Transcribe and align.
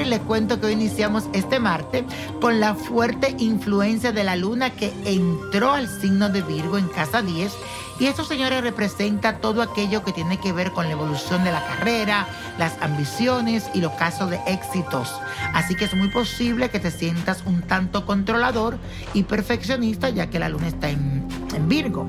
Y 0.00 0.04
les 0.04 0.20
cuento 0.20 0.60
que 0.60 0.66
hoy 0.66 0.72
iniciamos 0.72 1.24
este 1.32 1.58
martes 1.58 2.04
con 2.40 2.60
la 2.60 2.74
fuerte 2.74 3.34
influencia 3.38 4.12
de 4.12 4.24
la 4.24 4.36
luna 4.36 4.70
que 4.70 4.92
entró 5.04 5.72
al 5.72 5.88
signo 5.88 6.28
de 6.28 6.42
Virgo 6.42 6.76
en 6.76 6.88
casa 6.88 7.22
10. 7.22 7.52
Y 7.98 8.06
esto, 8.06 8.24
señores, 8.24 8.62
representa 8.62 9.38
todo 9.38 9.62
aquello 9.62 10.04
que 10.04 10.12
tiene 10.12 10.38
que 10.38 10.52
ver 10.52 10.72
con 10.72 10.84
la 10.84 10.92
evolución 10.92 11.44
de 11.44 11.52
la 11.52 11.64
carrera, 11.64 12.26
las 12.58 12.80
ambiciones 12.82 13.70
y 13.72 13.80
los 13.80 13.92
casos 13.92 14.28
de 14.28 14.38
éxitos. 14.46 15.14
Así 15.54 15.74
que 15.74 15.86
es 15.86 15.94
muy 15.94 16.08
posible 16.08 16.68
que 16.68 16.78
te 16.78 16.90
sientas 16.90 17.42
un 17.46 17.62
tanto 17.62 18.04
controlador 18.04 18.78
y 19.14 19.22
perfeccionista, 19.22 20.10
ya 20.10 20.28
que 20.28 20.38
la 20.38 20.50
luna 20.50 20.68
está 20.68 20.90
en, 20.90 21.26
en 21.54 21.68
Virgo. 21.68 22.06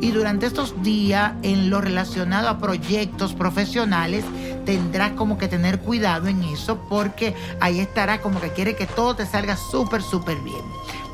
Y 0.00 0.10
durante 0.10 0.46
estos 0.46 0.82
días, 0.82 1.32
en 1.42 1.68
lo 1.68 1.82
relacionado 1.82 2.48
a 2.48 2.58
proyectos 2.58 3.34
profesionales, 3.34 4.24
tendrás 4.66 5.12
como 5.12 5.38
que 5.38 5.48
tener 5.48 5.78
cuidado 5.78 6.26
en 6.26 6.42
eso 6.42 6.76
porque 6.88 7.34
ahí 7.60 7.80
estará 7.80 8.20
como 8.20 8.40
que 8.40 8.50
quiere 8.50 8.74
que 8.76 8.86
todo 8.86 9.16
te 9.16 9.24
salga 9.24 9.56
súper, 9.56 10.02
súper 10.02 10.36
bien. 10.40 10.60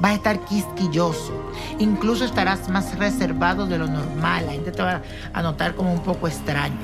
Vas 0.01 0.13
a 0.13 0.15
estar 0.15 0.41
quisquilloso. 0.41 1.33
Incluso 1.79 2.25
estarás 2.25 2.69
más 2.69 2.99
reservado 2.99 3.67
de 3.67 3.79
lo 3.79 3.87
normal. 3.87 4.47
La 4.47 4.53
gente 4.53 4.73
te 4.73 4.83
va 4.83 5.03
a 5.33 5.43
notar 5.43 5.77
como 5.77 5.93
un 5.93 6.03
poco 6.03 6.27
extraño. 6.27 6.75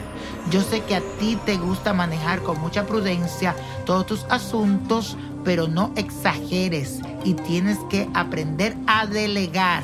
Yo 0.51 0.63
sé 0.63 0.83
que 0.83 0.95
a 0.95 1.01
ti 1.19 1.37
te 1.45 1.57
gusta 1.57 1.93
manejar 1.93 2.43
con 2.43 2.61
mucha 2.61 2.87
prudencia 2.87 3.57
todos 3.85 4.07
tus 4.07 4.25
asuntos, 4.29 5.17
pero 5.45 5.67
no 5.67 5.91
exageres 5.97 7.01
y 7.25 7.35
tienes 7.35 7.79
que 7.91 8.09
aprender 8.15 8.77
a 8.87 9.07
delegar. 9.07 9.83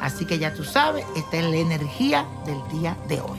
Así 0.00 0.26
que 0.26 0.38
ya 0.38 0.52
tú 0.52 0.64
sabes, 0.64 1.04
esta 1.16 1.38
es 1.38 1.44
la 1.44 1.56
energía 1.56 2.26
del 2.44 2.80
día 2.80 2.96
de 3.08 3.20
hoy. 3.20 3.38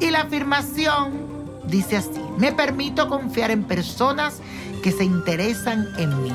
Y 0.00 0.10
la 0.10 0.22
afirmación 0.22 1.27
dice 1.68 1.98
así, 1.98 2.20
me 2.38 2.52
permito 2.52 3.08
confiar 3.08 3.50
en 3.50 3.64
personas 3.64 4.40
que 4.82 4.92
se 4.92 5.04
interesan 5.04 5.88
en 5.98 6.22
mí. 6.22 6.32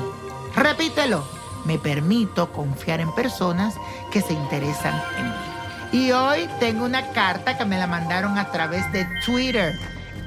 Repítelo, 0.56 1.24
me 1.64 1.78
permito 1.78 2.52
confiar 2.52 3.00
en 3.00 3.12
personas 3.14 3.74
que 4.10 4.20
se 4.20 4.32
interesan 4.32 4.94
en 5.18 5.24
mí. 5.24 6.06
Y 6.06 6.12
hoy 6.12 6.48
tengo 6.60 6.84
una 6.84 7.08
carta 7.12 7.56
que 7.56 7.64
me 7.64 7.78
la 7.78 7.86
mandaron 7.86 8.38
a 8.38 8.50
través 8.50 8.90
de 8.92 9.06
Twitter. 9.24 9.78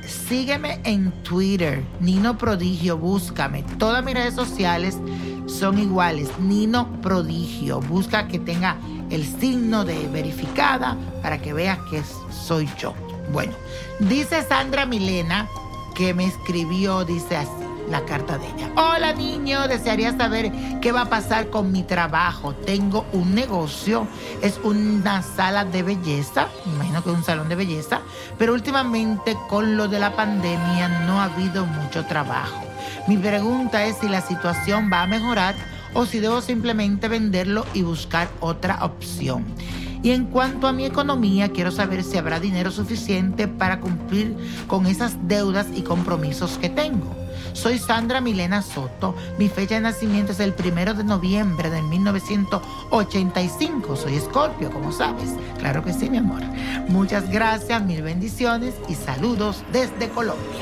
Sígueme 0.06 0.80
en 0.86 1.12
Twitter, 1.24 1.84
Nino 2.00 2.38
Prodigio, 2.38 2.98
búscame. 2.98 3.64
Todas 3.78 4.04
mis 4.04 4.14
redes 4.14 4.34
sociales 4.34 4.98
son 5.46 5.78
iguales, 5.78 6.30
Nino 6.40 7.02
Prodigio. 7.02 7.82
Busca 7.82 8.28
que 8.28 8.40
tenga 8.40 8.78
el 9.10 9.26
signo 9.26 9.84
de 9.84 10.08
verificada 10.08 10.96
para 11.22 11.42
que 11.42 11.52
veas 11.54 11.80
que 11.92 12.02
soy 12.32 12.70
yo. 12.78 12.94
Bueno, 13.32 13.54
dice 14.00 14.44
Sandra 14.44 14.86
Milena 14.86 15.48
que 15.96 16.14
me 16.14 16.26
escribió, 16.26 17.04
dice 17.04 17.38
así 17.38 17.52
la 17.90 18.04
carta 18.06 18.38
de 18.38 18.48
ella. 18.48 18.72
Hola 18.76 19.14
niño, 19.14 19.68
desearía 19.68 20.16
saber 20.16 20.52
qué 20.82 20.92
va 20.92 21.02
a 21.02 21.10
pasar 21.10 21.50
con 21.50 21.72
mi 21.72 21.84
trabajo. 21.84 22.54
Tengo 22.54 23.06
un 23.14 23.34
negocio, 23.34 24.08
es 24.42 24.60
una 24.64 25.22
sala 25.24 25.66
de 25.66 25.84
belleza, 25.84 26.50
imagino 26.66 27.04
que 27.04 27.10
es 27.10 27.16
un 27.16 27.24
salón 27.24 27.50
de 27.50 27.56
belleza, 27.56 28.02
pero 28.38 28.54
últimamente 28.54 29.38
con 29.50 29.78
lo 29.78 29.88
de 29.88 30.00
la 30.00 30.16
pandemia 30.16 31.06
no 31.06 31.20
ha 31.20 31.26
habido 31.26 31.66
mucho 31.66 32.06
trabajo. 32.06 32.62
Mi 33.08 33.18
pregunta 33.18 33.86
es 33.86 33.98
si 33.98 34.10
la 34.10 34.22
situación 34.22 34.90
va 34.92 35.04
a 35.04 35.08
mejorar 35.08 35.56
o 35.94 36.06
si 36.06 36.20
debo 36.20 36.42
simplemente 36.42 37.08
venderlo 37.08 37.66
y 37.74 37.82
buscar 37.82 38.28
otra 38.42 38.84
opción. 38.84 39.46
Y 40.04 40.12
en 40.12 40.26
cuanto 40.26 40.68
a 40.68 40.74
mi 40.74 40.86
economía, 40.86 41.50
quiero 41.50 41.72
saber 41.72 42.04
si 42.04 42.18
habrá 42.18 42.40
dinero 42.40 42.72
suficiente 42.72 43.48
para 43.48 43.80
cumplir 43.80 44.36
con 44.68 44.86
esas 44.86 45.28
deudas 45.28 45.68
y 45.74 45.82
compromisos 45.82 46.58
que 46.58 46.70
tengo. 46.70 47.16
Soy 47.54 47.80
Sandra 47.80 48.22
Milena 48.22 48.62
Soto. 48.62 49.16
Mi 49.40 49.50
fecha 49.50 49.74
de 49.76 49.82
nacimiento 49.82 50.32
es 50.32 50.40
el 50.40 50.54
primero 50.54 50.94
de 50.94 51.04
noviembre 51.04 51.72
de 51.72 51.82
1985. 51.82 53.96
Soy 53.96 54.14
Escorpio, 54.16 54.70
como 54.70 54.92
sabes. 54.92 55.32
Claro 55.58 55.84
que 55.84 55.92
sí, 55.92 56.08
mi 56.10 56.18
amor. 56.18 56.44
Muchas 56.88 57.32
gracias, 57.32 57.84
mil 57.84 58.04
bendiciones 58.04 58.76
y 58.88 58.94
saludos 58.94 59.64
desde 59.72 60.10
Colombia. 60.10 60.62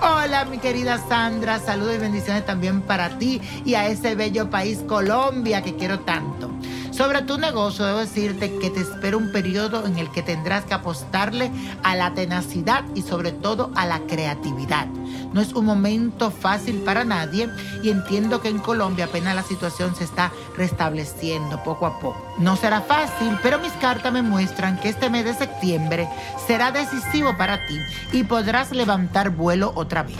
Hola, 0.00 0.44
mi 0.44 0.58
querida 0.58 0.98
Sandra. 1.08 1.58
Saludos 1.58 1.96
y 1.96 1.98
bendiciones 1.98 2.46
también 2.46 2.82
para 2.82 3.18
ti 3.18 3.40
y 3.64 3.74
a 3.74 3.88
ese 3.88 4.14
bello 4.14 4.48
país 4.50 4.78
Colombia 4.86 5.62
que 5.62 5.74
quiero 5.76 6.00
tanto. 6.00 6.50
Sobre 6.98 7.22
tu 7.22 7.38
negocio, 7.38 7.84
debo 7.84 8.00
decirte 8.00 8.58
que 8.58 8.70
te 8.70 8.80
espera 8.80 9.16
un 9.16 9.30
periodo 9.30 9.86
en 9.86 9.98
el 9.98 10.10
que 10.10 10.20
tendrás 10.20 10.64
que 10.64 10.74
apostarle 10.74 11.48
a 11.84 11.94
la 11.94 12.12
tenacidad 12.12 12.82
y 12.96 13.02
sobre 13.02 13.30
todo 13.30 13.70
a 13.76 13.86
la 13.86 14.00
creatividad. 14.00 14.88
No 15.32 15.40
es 15.40 15.52
un 15.52 15.64
momento 15.64 16.32
fácil 16.32 16.78
para 16.78 17.04
nadie 17.04 17.48
y 17.84 17.90
entiendo 17.90 18.40
que 18.40 18.48
en 18.48 18.58
Colombia 18.58 19.04
apenas 19.04 19.36
la 19.36 19.44
situación 19.44 19.94
se 19.94 20.02
está 20.02 20.32
restableciendo 20.56 21.62
poco 21.62 21.86
a 21.86 22.00
poco. 22.00 22.20
No 22.40 22.56
será 22.56 22.80
fácil, 22.80 23.38
pero 23.44 23.60
mis 23.60 23.74
cartas 23.74 24.12
me 24.12 24.22
muestran 24.22 24.80
que 24.80 24.88
este 24.88 25.08
mes 25.08 25.24
de 25.24 25.34
septiembre 25.34 26.08
será 26.48 26.72
decisivo 26.72 27.36
para 27.36 27.64
ti 27.68 27.78
y 28.12 28.24
podrás 28.24 28.72
levantar 28.72 29.30
vuelo 29.30 29.70
otra 29.76 30.02
vez. 30.02 30.16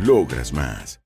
logras 0.00 0.52
más. 0.52 1.05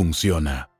funciona. 0.01 0.70